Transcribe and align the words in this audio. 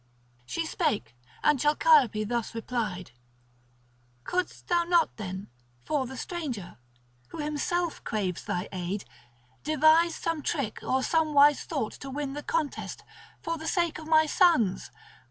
She 0.47 0.65
spake, 0.65 1.15
and 1.43 1.59
Chalciope 1.59 2.23
thus 2.27 2.55
replied: 2.55 3.11
"Couldst 4.23 4.65
thou 4.65 4.83
not 4.83 5.15
then, 5.17 5.47
for 5.85 6.07
the 6.07 6.17
stranger—who 6.17 7.37
himself 7.37 8.03
craves 8.03 8.43
thy 8.45 8.67
aid—devise 8.71 10.15
some 10.15 10.41
trick 10.41 10.79
or 10.81 11.03
some 11.03 11.35
wise 11.35 11.65
thought 11.65 11.93
to 12.01 12.09
win 12.09 12.33
the 12.33 12.41
contest, 12.41 13.03
for 13.43 13.59
the 13.59 13.67
sake 13.67 13.99
of 13.99 14.07
my 14.07 14.25
sons? 14.25 14.89